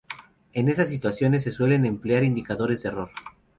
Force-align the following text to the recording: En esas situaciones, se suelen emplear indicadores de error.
En 0.53 0.67
esas 0.67 0.89
situaciones, 0.89 1.43
se 1.43 1.51
suelen 1.51 1.85
emplear 1.85 2.23
indicadores 2.23 2.81
de 2.81 2.89
error. 2.89 3.11